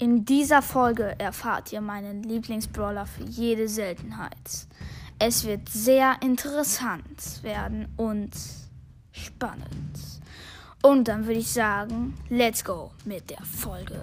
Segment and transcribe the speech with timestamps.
[0.00, 4.66] In dieser Folge erfahrt ihr meinen Lieblingsbrawler für jede Seltenheit.
[5.18, 8.30] Es wird sehr interessant werden und
[9.12, 9.98] spannend.
[10.82, 14.02] Und dann würde ich sagen, let's go mit der Folge.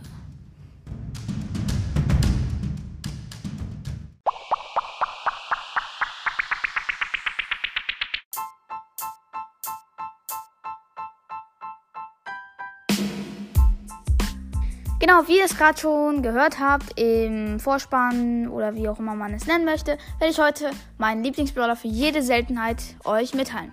[15.08, 19.34] Genau, wie ihr es gerade schon gehört habt, im Vorspann oder wie auch immer man
[19.34, 23.72] es nennen möchte, werde ich heute meinen Lieblingsbrawler für jede Seltenheit euch mitteilen.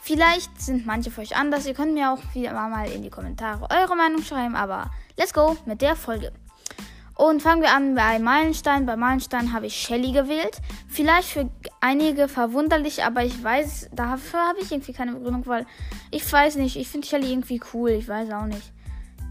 [0.00, 1.66] Vielleicht sind manche für euch anders.
[1.66, 5.56] Ihr könnt mir auch wieder mal in die Kommentare eure Meinung schreiben, aber let's go
[5.66, 6.30] mit der Folge.
[7.16, 8.86] Und fangen wir an bei Meilenstein.
[8.86, 10.58] Bei Meilenstein habe ich Shelly gewählt.
[10.86, 15.66] Vielleicht für einige verwunderlich, aber ich weiß, dafür habe ich irgendwie keine Begründung, weil
[16.12, 17.90] ich weiß nicht, ich finde Shelly irgendwie cool.
[17.90, 18.70] Ich weiß auch nicht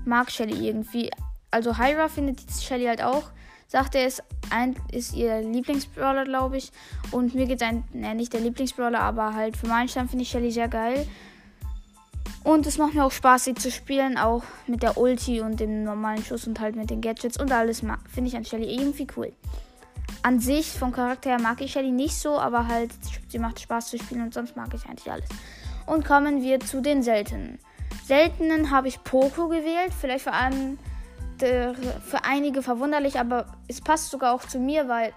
[0.06, 1.10] mag Shelly irgendwie.
[1.52, 3.30] Also Hyra findet Shelly halt auch.
[3.68, 6.72] Sagt er, ist, ein, ist ihr Lieblingsbrawler, glaube ich.
[7.12, 10.30] Und mir geht ein, ne, nicht der Lieblingsbrawler, aber halt für meinen Stand finde ich
[10.30, 11.08] Shelly sehr geil.
[12.44, 15.84] Und es macht mir auch Spaß, sie zu spielen, auch mit der Ulti und dem
[15.84, 19.34] normalen Schuss und halt mit den Gadgets und alles finde ich an Shelly irgendwie cool.
[20.24, 22.92] An sich, vom Charakter her, mag ich Shelly nicht so, aber halt,
[23.28, 25.30] sie macht Spaß zu spielen und sonst mag ich eigentlich alles.
[25.86, 27.60] Und kommen wir zu den seltenen
[28.10, 29.94] seltenen habe ich Poco gewählt.
[29.98, 30.80] Vielleicht vor allem
[31.40, 35.14] für einige verwunderlich, aber es passt sogar auch zu mir, weil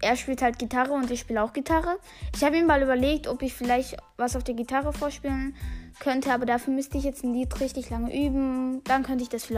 [0.00, 1.98] er spielt halt Gitarre und ich spiele auch Gitarre.
[2.34, 5.56] Ich habe ihm mal überlegt, ob ich vielleicht was auf der Gitarre vorspielen
[5.98, 8.82] könnte, aber dafür müsste ich jetzt ein Lied richtig lange üben.
[8.84, 9.48] Dann könnte ich das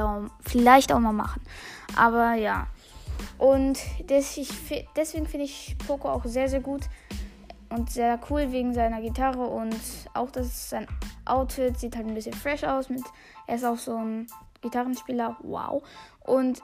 [0.46, 1.42] vielleicht auch mal machen.
[1.96, 2.66] Aber ja.
[3.36, 3.78] Und
[4.08, 6.82] deswegen finde ich Poco auch sehr, sehr gut
[7.68, 9.76] und sehr cool wegen seiner Gitarre und
[10.14, 10.86] auch dass sein
[11.26, 12.88] Outfit sieht halt ein bisschen fresh aus.
[12.88, 13.02] Mit,
[13.46, 14.26] er ist auch so ein
[14.62, 15.82] Gitarrenspieler, wow.
[16.24, 16.60] Und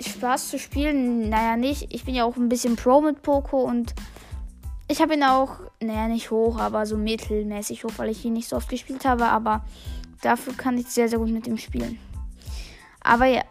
[0.00, 1.92] Spaß zu spielen, naja, nicht.
[1.94, 3.94] Ich bin ja auch ein bisschen Pro mit Poco und
[4.88, 8.48] ich habe ihn auch, naja, nicht hoch, aber so mittelmäßig hoch, weil ich ihn nicht
[8.48, 9.26] so oft gespielt habe.
[9.26, 9.64] Aber
[10.20, 11.98] dafür kann ich sehr, sehr gut mit ihm spielen.
[13.00, 13.42] Aber ja,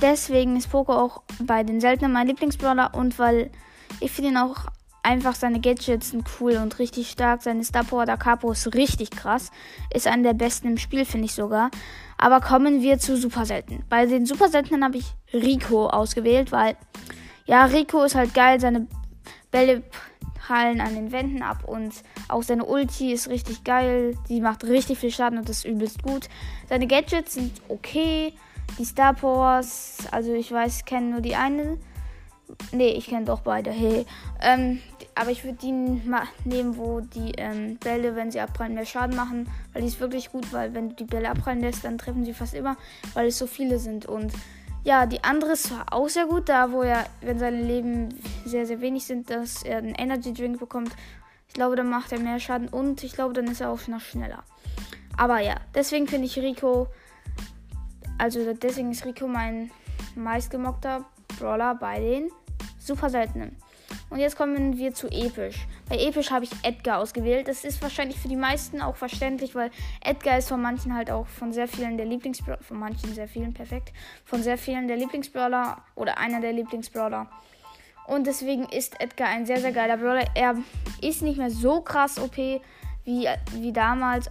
[0.00, 3.50] deswegen ist Poco auch bei den seltenen mein Lieblingsbrawler und weil
[4.00, 4.66] ich finde ihn auch
[5.10, 7.42] einfach seine Gadgets sind cool und richtig stark.
[7.42, 9.50] Seine Star Power da Capo ist richtig krass.
[9.92, 11.70] Ist einer der besten im Spiel, finde ich sogar.
[12.16, 13.84] Aber kommen wir zu Super Selten.
[13.88, 16.76] Bei den Super Seltenen habe ich Rico ausgewählt, weil
[17.46, 18.60] ja, Rico ist halt geil.
[18.60, 18.86] Seine
[19.50, 19.82] Bälle
[20.36, 21.92] prallen an den Wänden ab und
[22.28, 24.16] auch seine Ulti ist richtig geil.
[24.28, 26.28] Die macht richtig viel Schaden und ist übelst gut.
[26.68, 28.32] Seine Gadgets sind okay.
[28.78, 31.78] Die Star Powers, also ich weiß, ich kenne nur die eine.
[32.72, 33.70] Nee, ich kenne doch beide.
[33.70, 34.06] Hey.
[34.40, 34.80] Ähm,
[35.14, 39.16] aber ich würde die mal nehmen, wo die ähm, Bälle, wenn sie abprallen, mehr Schaden
[39.16, 39.48] machen.
[39.72, 42.34] Weil die ist wirklich gut, weil wenn du die Bälle abprallen lässt, dann treffen sie
[42.34, 42.76] fast immer,
[43.14, 44.06] weil es so viele sind.
[44.06, 44.32] Und
[44.84, 48.80] ja, die andere ist auch sehr gut, da wo er, wenn seine Leben sehr, sehr
[48.80, 50.92] wenig sind, dass er einen Energy Drink bekommt.
[51.48, 54.00] Ich glaube, dann macht er mehr Schaden und ich glaube, dann ist er auch noch
[54.00, 54.44] schneller.
[55.16, 56.86] Aber ja, deswegen finde ich Rico,
[58.16, 59.70] also deswegen ist Rico mein
[60.14, 61.04] meistgemockter
[61.38, 62.30] Brawler bei den
[62.90, 63.56] super seltenen.
[64.08, 65.66] Und jetzt kommen wir zu episch.
[65.88, 67.48] Bei episch habe ich Edgar ausgewählt.
[67.48, 69.70] Das ist wahrscheinlich für die meisten auch verständlich, weil
[70.04, 73.52] Edgar ist von manchen halt auch von sehr vielen der Lieblingsbrawler, von manchen sehr vielen,
[73.52, 73.92] perfekt,
[74.24, 77.28] von sehr vielen der Lieblingsbrawler oder einer der Lieblingsbrawler.
[78.06, 80.24] Und deswegen ist Edgar ein sehr, sehr geiler Brawler.
[80.34, 80.56] Er
[81.00, 84.30] ist nicht mehr so krass OP wie, wie damals.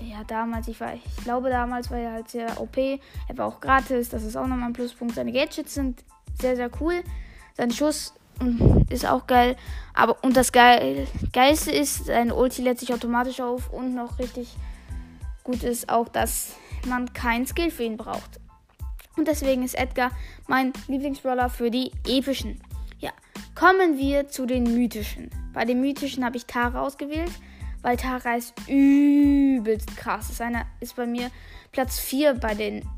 [0.00, 2.76] Ja, damals, ich, war, ich glaube, damals war er halt sehr OP.
[2.78, 5.14] Er war auch gratis, das ist auch nochmal ein Pluspunkt.
[5.16, 6.04] Seine Gadgets sind
[6.40, 7.02] sehr, sehr cool.
[7.56, 8.14] Sein Schuss
[8.88, 9.56] ist auch geil.
[9.94, 14.56] Aber und das Geil, Geilste ist, sein Ulti lädt sich automatisch auf und noch richtig
[15.44, 16.56] gut ist auch, dass
[16.86, 18.40] man kein Skill für ihn braucht.
[19.16, 20.10] Und deswegen ist Edgar
[20.46, 22.60] mein Lieblingsbrawler für die epischen.
[22.98, 23.10] Ja,
[23.54, 25.30] kommen wir zu den mythischen.
[25.52, 27.32] Bei den mythischen habe ich Tara ausgewählt,
[27.82, 30.30] weil Tara ist übelst krass.
[30.30, 31.30] Ist, eine, ist bei mir
[31.72, 32.88] Platz 4 bei den.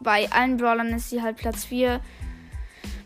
[0.00, 2.00] Bei allen Brawlern ist sie halt Platz 4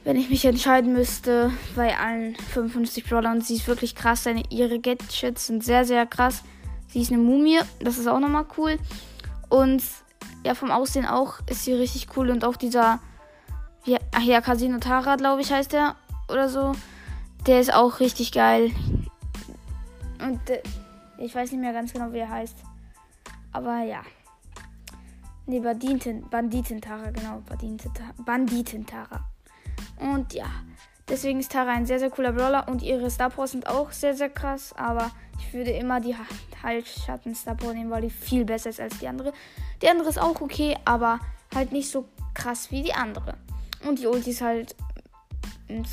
[0.09, 3.43] wenn ich mich entscheiden müsste bei allen 55 Brawlern.
[3.43, 4.25] Sie ist wirklich krass.
[4.25, 6.45] Seine, ihre Gadgets sind sehr, sehr krass.
[6.87, 7.59] Sie ist eine Mumie.
[7.81, 8.79] Das ist auch nochmal cool.
[9.51, 9.83] Und
[10.47, 12.31] ja, vom Aussehen auch ist sie richtig cool.
[12.31, 13.01] Und auch dieser,
[13.85, 15.95] ja, ach ja, Casino Tara, glaube ich, heißt der.
[16.31, 16.73] Oder so.
[17.47, 18.71] Der ist auch richtig geil.
[20.23, 20.63] Und äh,
[21.19, 22.57] ich weiß nicht mehr ganz genau, wie er heißt.
[23.53, 24.01] Aber ja.
[25.45, 27.43] Ne, Banditen, Banditen-Tara, genau.
[28.25, 29.29] Banditen-Tara.
[30.01, 30.47] Und ja,
[31.09, 34.15] deswegen ist Tara ein sehr, sehr cooler Brawler und ihre Star Powers sind auch sehr,
[34.15, 34.75] sehr krass.
[34.77, 36.15] Aber ich würde immer die
[36.63, 39.33] Halsschatten Star Power nehmen, weil die viel besser ist als die andere.
[39.83, 41.21] Die andere ist auch okay, aber
[41.55, 43.35] halt nicht so krass wie die andere.
[43.87, 44.75] Und die Ulti ist halt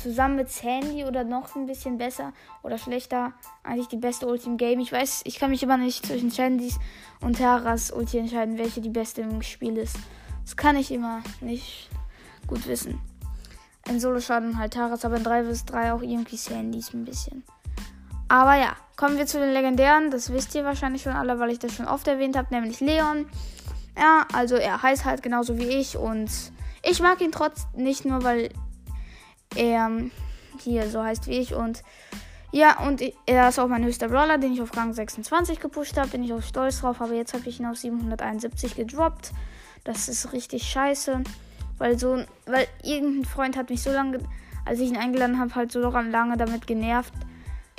[0.02, 2.32] zusammen mit Sandy oder noch ein bisschen besser
[2.62, 3.32] oder schlechter
[3.62, 4.80] eigentlich die beste Ulti im Game.
[4.80, 6.78] Ich weiß, ich kann mich immer nicht zwischen Sandys
[7.20, 9.96] und Terras Ulti entscheiden, welche die beste im Spiel ist.
[10.44, 11.90] Das kann ich immer nicht
[12.46, 13.00] gut wissen.
[13.88, 17.44] In Solo-Schaden halt Taras, aber in 3 vs 3 auch irgendwie Sandys ein bisschen.
[18.28, 20.10] Aber ja, kommen wir zu den legendären.
[20.10, 23.26] Das wisst ihr wahrscheinlich schon alle, weil ich das schon oft erwähnt habe, nämlich Leon.
[23.96, 26.30] Ja, also er heißt halt genauso wie ich und
[26.82, 28.50] ich mag ihn trotz nicht nur, weil
[29.54, 29.90] er
[30.58, 31.82] hier so heißt wie ich und
[32.52, 36.08] ja, und er ist auch mein höchster Brawler, den ich auf Rang 26 gepusht habe.
[36.08, 39.32] Bin ich auch stolz drauf, aber jetzt habe ich ihn auf 771 gedroppt.
[39.84, 41.22] Das ist richtig scheiße.
[41.78, 44.18] Weil so, weil irgendein Freund hat mich so lange,
[44.64, 47.12] als ich ihn eingeladen habe, halt so lange damit genervt.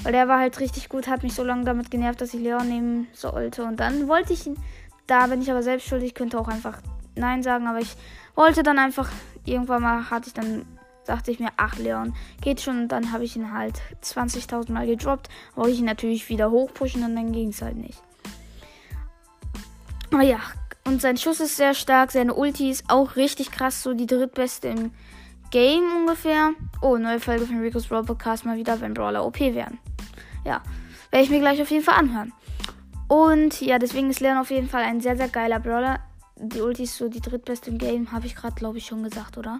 [0.03, 2.67] Weil der war halt richtig gut, hat mich so lange damit genervt, dass ich Leon
[2.67, 3.63] nehmen sollte.
[3.63, 4.57] Und dann wollte ich ihn,
[5.07, 6.79] da bin ich aber selbst schuld, ich könnte auch einfach
[7.15, 7.95] Nein sagen, aber ich
[8.35, 9.09] wollte dann einfach,
[9.43, 10.65] irgendwann mal hatte ich dann
[11.07, 12.81] dachte ich mir, ach Leon, geht schon.
[12.81, 15.29] Und dann habe ich ihn halt 20.000 Mal gedroppt.
[15.55, 18.01] Wollte ich ihn natürlich wieder hochpushen und dann ging es halt nicht.
[20.11, 20.39] Aber ja,
[20.87, 22.11] und sein Schuss ist sehr stark.
[22.11, 23.83] Seine Ulti ist auch richtig krass.
[23.83, 24.91] So die drittbeste im
[25.51, 26.51] Game ungefähr.
[26.81, 29.79] Oh, neue Folge von Rico's Brawl Podcast mal wieder, wenn Brawler OP werden.
[30.45, 30.61] Ja,
[31.11, 32.31] werde ich mir gleich auf jeden Fall anhören.
[33.09, 35.99] Und ja, deswegen ist Leon auf jeden Fall ein sehr, sehr geiler Brawler.
[36.37, 39.37] Die Ulti ist so die drittbeste im Game, habe ich gerade, glaube ich, schon gesagt,
[39.37, 39.59] oder?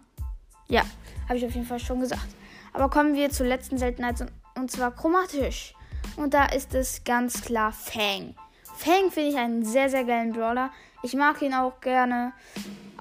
[0.69, 0.83] Ja,
[1.27, 2.27] habe ich auf jeden Fall schon gesagt.
[2.71, 4.25] Aber kommen wir zur letzten Seltenheit
[4.55, 5.73] und zwar chromatisch.
[6.15, 8.35] Und da ist es ganz klar Fang.
[8.77, 10.71] Fang finde ich einen sehr, sehr geilen Brawler.
[11.01, 12.31] Ich mag ihn auch gerne.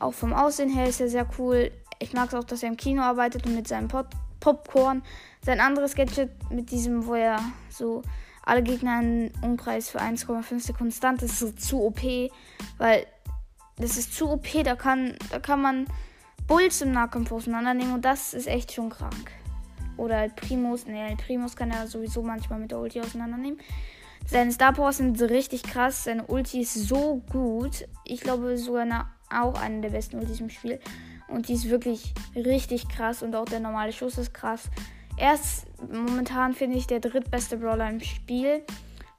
[0.01, 1.71] Auch vom Aussehen her ist er sehr cool.
[1.99, 4.09] Ich mag es auch, dass er im Kino arbeitet und mit seinem Pop
[4.41, 5.03] Popcorn.
[5.43, 8.03] Sein anderes Gadget mit diesem, wo er so
[8.43, 12.01] alle Gegner einen Umkreis für 1,5 Sekunden stand, ist so zu OP,
[12.79, 13.07] weil
[13.77, 15.87] das ist zu OP, da kann, da kann man
[16.47, 19.33] Bulls im Nahkampf auseinandernehmen und das ist echt schon krank.
[19.97, 23.59] Oder halt Primus, ne, Primus kann er sowieso manchmal mit der Ulti auseinandernehmen.
[24.29, 27.87] Seine Star Powers sind richtig krass, seine Ulti ist so gut.
[28.05, 30.81] Ich glaube sogar auch eine der besten Ultis im Spiel.
[31.29, 34.71] Und die ist wirklich richtig krass und auch der normale Schuss ist krass.
[35.17, 38.63] Er ist momentan, finde ich, der drittbeste Brawler im Spiel.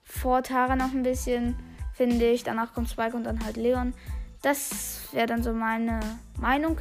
[0.04, 1.56] Vor Tara noch ein bisschen,
[1.94, 2.44] finde ich.
[2.44, 3.94] Danach kommt Spike und dann halt Leon.
[4.42, 6.00] Das wäre dann so meine
[6.39, 6.80] Meinung.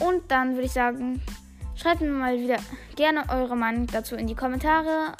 [0.00, 1.20] Und dann würde ich sagen,
[1.74, 2.56] schreibt mir mal wieder
[2.96, 5.14] gerne eure Meinung dazu in die Kommentare.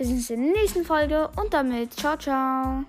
[0.00, 2.84] Wir sehen uns in der nächsten Folge und damit ciao, ciao.